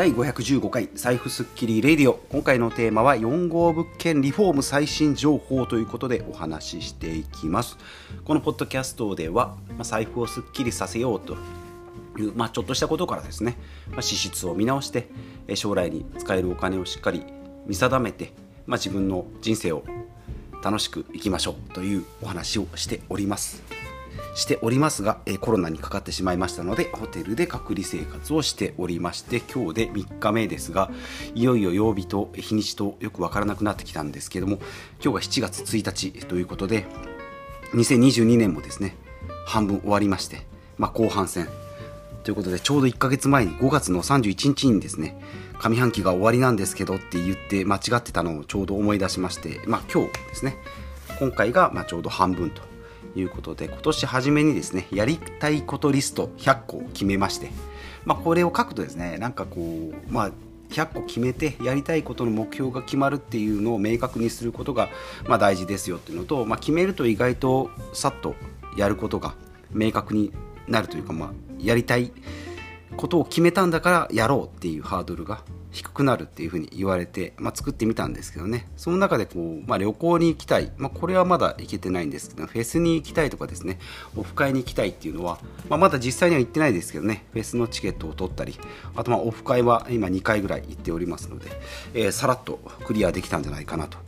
[0.00, 2.14] 第515回財布スッキリレディオ。
[2.30, 7.76] 今回のテーマは4号物件リフォーム最新情報ということでお話ししていきます。
[8.24, 11.36] このポッドキャストでは、ま、財布をスッキリさせようと
[12.18, 13.58] いう、まあ、ちょっとしたことからですね、
[13.90, 15.10] ま、支出を見直して
[15.54, 17.22] 将来に使えるお金をしっかり
[17.66, 18.32] 見定めて、
[18.64, 19.84] まあ、自分の人生を
[20.64, 23.79] 楽しくいきましょうというお話をしております。
[24.34, 30.90] しておりますが、えコロナにかかってしまいましたのでホテルで隔離生活をしておりまして今日で3日目ですが
[31.34, 34.58] いよいよ曜日と日にちとよくわからなくなってきたんですけども
[35.02, 36.86] 今日が7月1日ということで
[37.74, 38.96] 2022年もですね
[39.46, 40.46] 半分終わりまして、
[40.78, 41.48] まあ、後半戦。
[42.22, 45.18] ということでちょうど1ヶ月前に5月の31日にですね
[45.58, 50.56] 上半期が終わりなんですけどって言って間違ってたのをちょうど思い出しまして、まあ、今日ですね
[51.18, 52.69] 今回がまちょうど半分と。
[53.16, 57.50] いうことで今年初めにですねやりたいことリスト100個を決めまして、
[58.04, 60.30] まあ、これを書くとですねなんかこうまあ
[60.70, 64.88] 100個決めてやりたいことの目標が決まるっていうのを明確にすることが、
[65.26, 68.36] まあ、大事ですよっていうのと、まあ、決めると意外とさっと
[68.76, 69.34] やることが
[69.72, 70.32] 明確に
[70.68, 72.12] なるというか、まあ、やりたい
[72.96, 78.66] ことを決めたんだからやろうっていうハードルが低くなるっていうふうに言われて、まあ、作ってみたんですけどね。
[78.76, 83.78] その中でこう、まあ、旅行に行きたい、まあ、これはまだ行けてないんですけどフェスに行きたいとかですね。
[84.16, 87.24] オフ会に行きたいっていうのは、まあ、まだ実際には行ってないですけどね。
[87.32, 88.58] フェスのチケットを取ったり。
[88.96, 91.50] あとまあオフ会は今2回ぐらい行っておりますので、
[91.94, 93.98] えー、さらっとクリアできたんじゃないかなと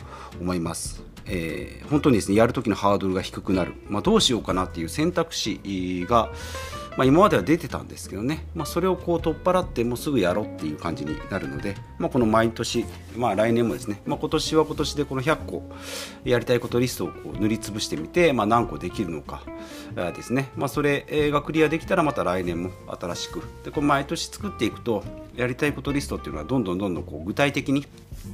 [0.41, 1.03] 思います。
[1.27, 5.60] えー、本当にですねやるときのハードルが低くなる、まあ、どうしようかなっていう選択肢
[6.08, 6.33] が
[6.97, 12.84] まあ、今までは出てたんですけどね、まあ、それをこう取っ払ってもうすぐやろうっていう感じになるので、まあ、この毎年、
[13.17, 15.62] まあ、来年もですね、まあ、今年は今年でこの100個
[16.25, 19.43] やりたいことリストをこう塗りつぶしてみて、まあ、何個できるのか
[19.95, 23.43] ですね、まあ、それがクリアできたらまた来年も新しく。
[23.65, 27.87] でこれ毎年作っていくとやりたいことリストっていうのはどんどんどんどんこう具体的に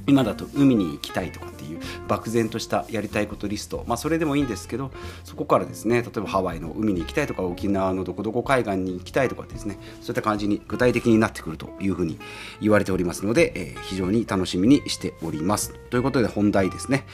[0.07, 4.91] 今だと海に行きたいとかっていう漠然としたやりたいことリスト、まあ、それでもいいんですけど
[5.25, 12.19] そこからですね例えばハワイの海に行きたいとか沖縄のどこどこ海岸に行きたいとかですねそういった感じに具体的になってくるというふうに
[12.61, 15.75] 言われておりますので、えー、非常に楽しみにしております。
[15.91, 17.05] ということで本題ですね。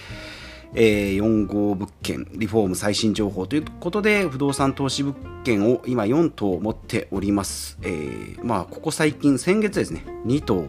[0.76, 10.66] えー、4号物件リフォーム最新情報ということで不動産投資物件を今4棟持っております、えー、まあここ最近先月ですね2棟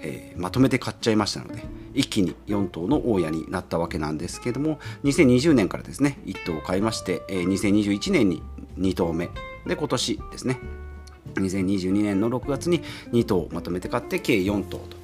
[0.00, 1.62] えー、まとめて買っちゃいましたので
[1.94, 8.42] 一気に4頭の大家になったわけなんですけども2020年からですね1頭を買いまして、えー、2021年に
[8.78, 9.30] 2頭目。
[9.66, 10.60] で今年ですね
[11.34, 14.95] 2022年の6月に2頭まとめて買って計4頭と。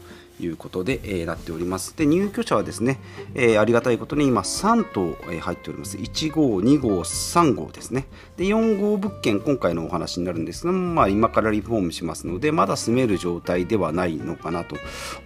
[0.46, 1.96] いうことで、えー、なっております。
[1.96, 3.00] で入居者はですね、
[3.34, 5.96] えー、ありがたいことに今3棟、えー、入っております。
[5.96, 8.06] 1号、2号、3号ですね。
[8.36, 14.76] で4号物件、今回のお話になるんですが、まあ、今からリフォームしますので、まだ住める状態ではないのかなと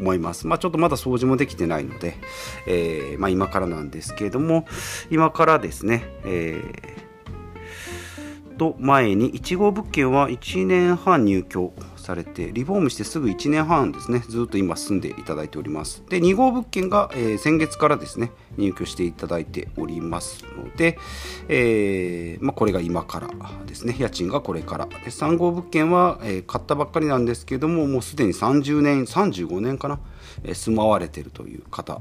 [0.00, 0.46] 思います。
[0.46, 2.16] まあ、ちょっとまだ掃除もできてないので、
[2.66, 4.66] えーまあ、今からなんですけれども、
[5.10, 11.72] 今からですね、えー、と前に1号物件は1年半入居
[12.06, 16.04] されてリフォームしてすぐ1年半ですねずっと今住んでいただいております。
[16.08, 20.98] で2号物件が、えー、先月からですね入居していただいておりますので、
[21.48, 23.28] えー、まあ、これが今から
[23.66, 24.86] ですね家賃がこれから。
[24.86, 29.98] で3号物件は、えー、買ったばっかりなんですけどももうすでに30年35年かな、
[30.44, 32.00] え住まわれてるという方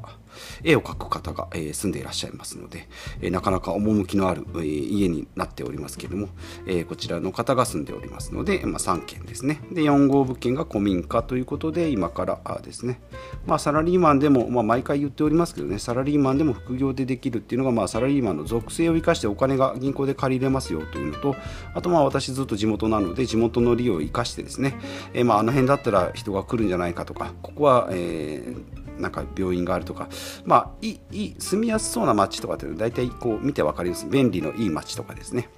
[0.63, 2.87] 絵を描く方が、え住んでいらっしゃいますので、
[3.21, 6.29] えなかなか趣のある、え家になっておりますけれども、
[6.67, 9.61] えこちらの方が住んでおりますので、まあ、3軒ですね。
[9.71, 12.99] で4号物件が古民家ということで今からですね、
[13.45, 15.79] まあ、サラリーマンでも、まあ、毎回言っておりますけどね。
[15.79, 21.35] サラリーマンでも副業でできるっていうのが、まあ、サラリーマンの属性を生かしてお金が銀行で借りれますよというのと
[21.73, 24.75] あとまあ私ずっと地元なので地元の利を生かしてですね、
[25.13, 30.07] えー、まああの辺だったら人が来るんじゃないかとかここは、えーなんか病院があるとか、
[30.45, 34.05] まあ、いい住みやすそうな街とかっていうのは大体こう見て分かります。
[34.05, 35.49] 便利のいい街とかですね。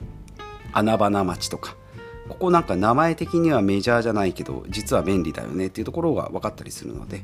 [0.73, 1.75] 穴場な街とか。
[2.27, 7.23] ここなんか名前的にはメジャーじゃないけど実は便利だよねっていうところが分かったりするので、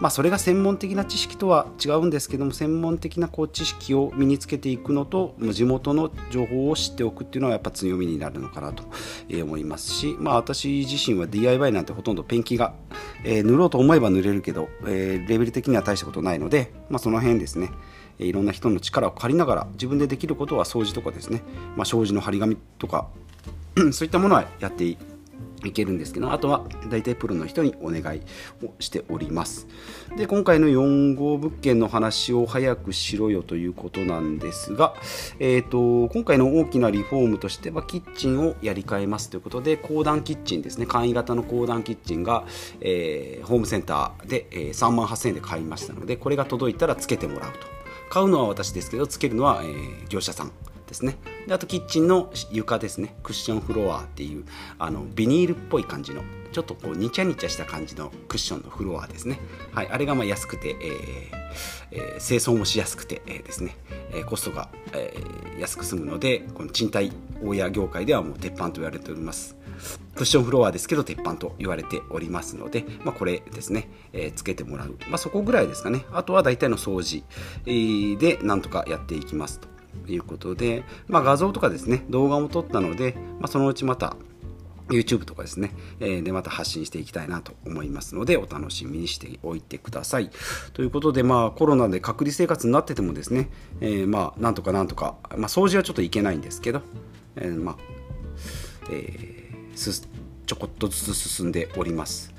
[0.00, 8.84] まあ、それが専門的な知識とは違うんですけども専門的なこう知識を身につけていくのと地元の情報を知っておくっていうのはやっぱ強みになるのかなと
[9.42, 12.74] 思いますし、まあ、私自身は DIY なんてほとんどペンキが、
[13.24, 17.70] えー、塗ろうと思えば塗れるけど、えー、レベル的には大したことないので、まあ、その辺ですね
[18.18, 21.42] いろんな人の力を借りながら自分でできることは掃除とかですね、
[21.76, 23.08] まあ、障子の張り紙とか
[23.92, 24.84] そういったものはやって
[25.64, 28.20] いけるんですけどあとは大体プロの人にお願い
[28.64, 29.66] をしております。
[30.16, 34.94] で今回の4号物件の話を早くしろよということなんですが、
[35.38, 40.86] えーと、今回の大きなリフォームとしてはキッチンをやり替えますということで高段キッチンですね。
[40.86, 42.44] 簡易型の高段キッチンが、
[42.80, 47.58] えー、ホームセンターで、え、3万8000円で買いましたのでこれが届いたらつけてもらうと。
[48.10, 50.52] 買うのは私ですけどつけるのは、えー、業者さん。
[50.88, 51.18] ですね。
[51.46, 53.14] であとキッチンの床ですね。
[53.22, 54.44] クッションフロアっていう
[54.78, 59.38] あのビニールっぽい感じのちょっとこうニチャニチャした感じのクッションのフロアですね、
[59.72, 61.48] はい、あれがまあ安くて、えー
[61.90, 63.76] えー、清掃もしやすくて、えー、ですね、
[64.12, 65.14] え、コストが、え、
[65.58, 67.12] 安く済むのでこの賃貸
[67.42, 69.56] 大家業界ではもう鉄板と言われております。
[70.16, 76.04] クッションフロアですけど鉄板と言われておりますので、まあ、これですね、え、つけてもらう、まあ、そこぐらいですかね。
[76.12, 77.22] あとは大体の掃除、
[78.18, 79.68] でなんとかやっていきますと。
[80.08, 84.16] いうことで、まあ、画像とかですね動画も撮ったので、まあ、そのうちまた
[84.88, 90.30] YouTube とかですね、えー、でまた発信していきたいなと思いますのでお楽しみにしておいてください。
[90.72, 93.50] ということで、まあ、コロナで隔離生活になっててもですね、
[93.80, 96.82] えー、まあなんとかなんとか、まあ、掃除はちょっといけないんですけど、
[97.36, 97.76] えー、まあ
[98.90, 100.08] えー、
[100.46, 102.32] ちょこっとずつ進んでおります。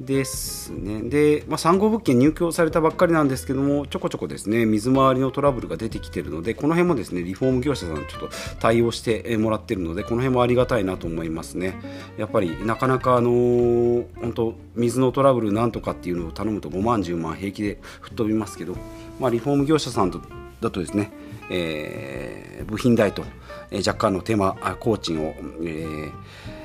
[0.00, 1.02] ですね。
[1.02, 8.28] で、まあ、3号物件入居されたばっかりなんですけども、ちょこちょこですね、水回りのトラブルが出てきているので、この辺もですね、リフォーム業者さんちょっと
[8.60, 11.74] 対応してもらってるので、この辺もありがたいなと思いますね。
[12.16, 18.76] やっぱりなかなか、あのー、本当水のトラブルなんとかっていうのを頼むと5万、10万平気で吹っ飛びますけど、
[19.18, 20.20] まあ、リフォーム業者さんと
[20.60, 21.10] だとですね、
[21.50, 23.24] えー、部品代と、
[23.72, 26.57] えー、若干の手間、工賃を、えー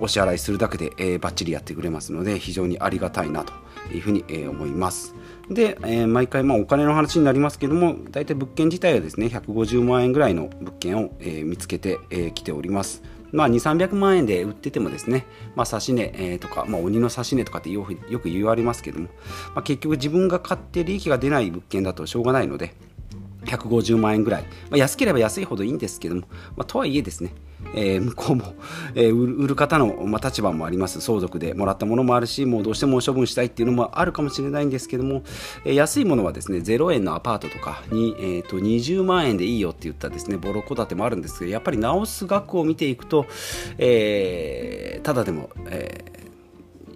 [0.00, 3.52] お支払いするだけで、えー、バッチリやってくれますので非常にありがたいなと
[3.92, 5.14] いうふうに、えー、思います。
[5.50, 13.02] で、えー、毎回、まあ、お金の話になりますけども大体物件自体はですね150万円ぐらいの物件を、えー、見つけてき、えー、ております。
[13.32, 15.24] まあ、2、300万円で売っててもですね、
[15.54, 19.06] まあ、指値、えー、とか、まあ、鬼の指値とかってよくよく言われますけども、
[19.54, 22.74] まあ、結局自分が買って利益が出ない物件だとしょうがないので、
[23.44, 26.22] 150万円ぐらい、まあ、安ければ安いほどいいんですけども、
[26.56, 27.32] まあ、とはいえですね、
[27.74, 28.54] えー、向こうも、
[28.94, 35.22] えー、売る方の、まあ、立場もあります相続でもらったものもあるしもうどうしても処分したいっていうのもあるかもしれないんですけども、
[35.64, 43.26] えー、安いものはですね0円のアパートとかに、えーと、20万円でいいよって言ったですねボロ戸建てもあるんですけどやっぱり直す額を見ていくと、
[43.78, 46.04] えー、ただでも、え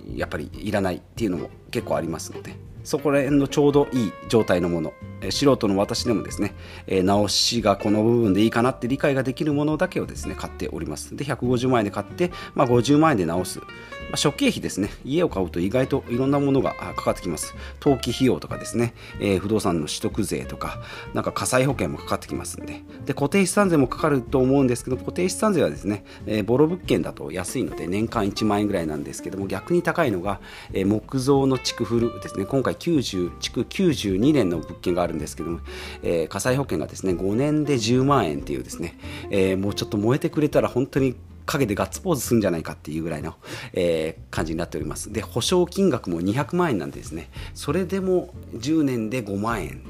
[0.08, 2.73] ー、やっぱりいらないっていうのも結構ありますので。
[2.84, 4.92] そこら辺のちょうどいい状態のもの、
[5.22, 6.54] え素人の私でもですね、
[6.86, 11.16] え直しがこの部分でいいかなって理解ができるものだけをですね買っております。
[11.16, 13.68] で150万円で買って、まあ、50万円で直す、まあ、
[14.12, 14.90] 初期費ですね。
[15.04, 17.54] 家を買うと意外といろんなものがかかってきます。
[17.80, 20.82] 登記費用とかですね、えー、不動産の取得税とか
[21.14, 22.82] なんか火災保険もかかってきますんで。
[23.06, 30.40] で固定資産税もかかると思うんですけど固定資産税はですね、えー、ボロ物件だと安いので年間1万円ぐらいなんですけども逆に高いのが、
[30.72, 32.44] えー、木造の築古ですね。
[32.44, 35.60] 今回90築92年の物件があるんですけども、
[36.02, 38.98] えー、火災保険がですね5年で10万円っていうですね、
[39.30, 41.16] えー、もうちょっと燃えてくれたら本当に
[41.46, 43.34] 陰でガッツポーズするんじゃないかっていうぐらいの、
[43.74, 45.12] えー、感じになっております。
[45.12, 47.30] で保証金額も200万円なんですね。
[47.52, 49.82] それでも10年で5万円。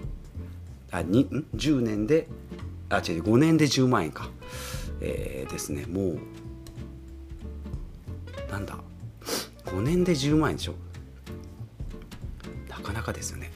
[0.91, 2.27] あにん？10年で
[2.89, 4.29] あ違う5年で10万円か。
[5.01, 6.19] えー、ですねもう
[8.51, 8.77] なんだ
[9.67, 10.75] ？5年で10万円でしょ？
[12.85, 13.51] かなかですよね。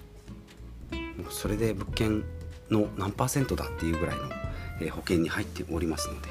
[1.16, 2.24] もうそれで物件
[2.70, 4.22] の何パーセントだっていうぐらいの、
[4.80, 6.28] え保険に入っておりますので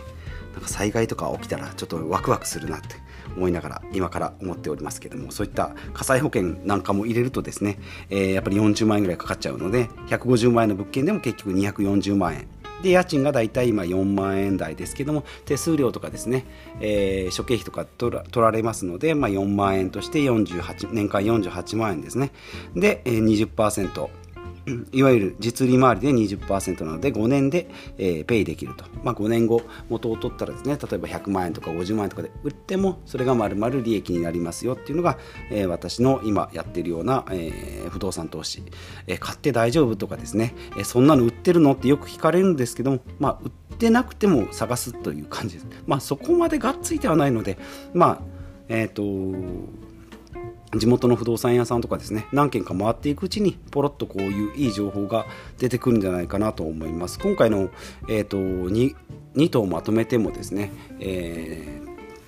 [0.54, 2.96] なんか災害とか起きたらちょっとワクワクするなって
[3.36, 7.78] 思いながら今から思っておりますけどもそういった火災保険なんかも入れるとですね、
[8.10, 12.48] えー、やっぱり40万円ぐらいかかっちゃうので150万円の物件でも結局240万円
[12.82, 16.46] で家賃が大体今4万円台ですけども手数料とかですね、
[16.80, 22.32] えー、諸経費とか取ら取られますので、まあ、4万円として48年間48万円ですね。
[22.76, 24.10] で、えー、20%
[24.92, 35.18] いわゆる実利回りで20%なので5年で、えー、ペイできると、まあ、5年後元を取ったらですね例えば100万円とか50万円とかで売ってもそれがまるまる利益になりますよっていうのが、
[35.50, 38.64] えー、私の今やってるような、えー、不動産投資、
[39.08, 47.58] えー、買って大丈夫とかですね、えー、そんなの売ってるのってよく聞かれるんですけども、まあ、売ってなくても探すという感じです、まあ、そこまでがっついてはないので
[47.94, 48.38] まあ
[48.70, 49.87] えっ、ー、と
[50.76, 55.26] 地元の不動産屋さんとかですね何軒か回っていくうちにポロッとこういういい情報が
[55.58, 57.20] 出てくるんじゃないかなと思います。
[57.20, 57.70] 今回の、
[58.10, 58.96] えーと、2,
[59.36, 61.82] 2頭まとめてもですね、え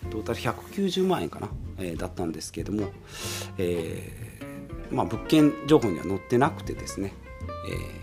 [0.06, 2.90] ー、トータル190万円かな、えー、だったんですけども、
[3.58, 7.14] えーまあ、物件情報には載ってなくてですね、
[7.70, 7.99] えー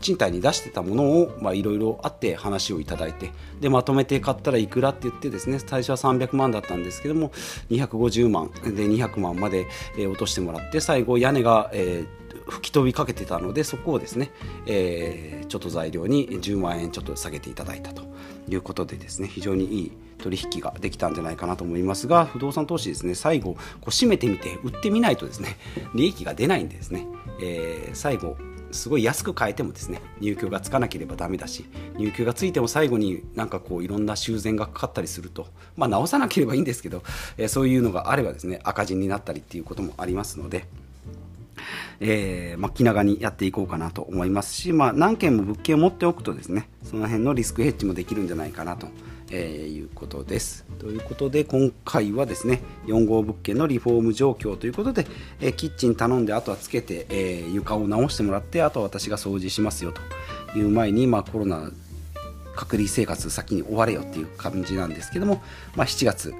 [0.00, 7.30] 賃貸に出してたものをいろいろあって話をいただいてでまとめて買ったらいくらって言ってですね最初は300万だったんですけども
[7.70, 14.30] 250万で200万まで、落としてもらって最後屋根が、えー、吹き飛びかけてたのでそこをですね、
[14.66, 18.07] えー、ちょっと材料に10万円ちょっと下げていただいたと。
[18.48, 25.56] いうことでですね非常にいい取引ができたんじゃないかなと思いますが不動産投資ですね最後こう締めてみて売ってみないとですね
[25.94, 27.06] 利益が出ないんでですね、
[27.40, 28.36] えー、最後
[28.70, 31.64] すごい安く買えてもですね入居がつかなければダメだし
[31.96, 37.02] 入居がついても最後になんかこういろんな修繕がかかったりするとまあ直さなければいいんですけど、
[37.36, 40.66] えー、そういうのがあればですね赤字になったりっていうこともありますので。
[42.00, 48.88] えーまあ、気長にやっていこうかなと思いますし、まあ、何件も物件を持っておくとですねその辺のリスクヘッジもできるんじゃないかなと
[49.30, 50.64] えー、いうことです。
[50.78, 55.06] ということで今回はですね4号物件のリフォーム状況ということで、
[55.40, 59.92] えー、キッチン頼んであとはつけて、え、床を直してもらってあとは私が掃除しますよ
[60.52, 61.70] という前に、まあ、コロナ
[62.54, 65.42] 隔離生活先に終われよっていう感じなんですけども、
[65.76, 66.34] まあ、7月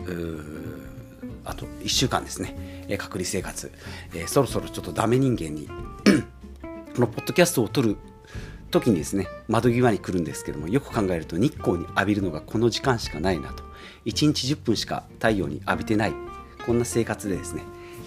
[1.48, 2.54] あと1週間ですね、
[2.88, 3.72] え隔離生活、
[4.14, 5.66] えそろそろちょっとダメ人間に
[6.94, 7.96] このポッドキャストを撮る
[8.70, 13.64] 時にですね窓際に来るんですけどもよく考えると日光に浴びるのがこの時間しかないなと。
[14.04, 16.14] 1日10分しか太陽に浴びてない。
[16.66, 17.62] こんな生活でですね、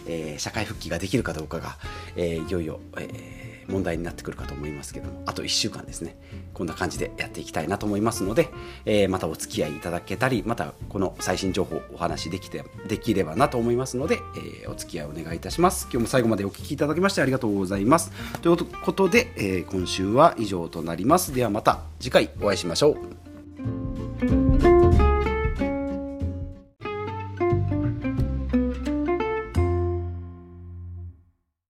[0.05, 1.77] えー、社会復帰ができるかどうかが、
[2.15, 6.17] えー、いよいよ、えー問題になってくるかと思いますけどもあと1週間ですね。
[6.53, 8.49] こんな感じでやっていきたいなと思いますので、
[8.85, 14.19] えー、またお付き合いいただけたりまたこの最新情報お話しできてできればなと思いますので、
[14.63, 15.87] えー、お付き合いお願いいたします。
[15.91, 18.11] 今日も最後までお聴きいただきましてありがとうございます。
[18.41, 21.33] ということで、えー、今週は以上となります。
[21.33, 23.30] ではまた次回お会いしましょう。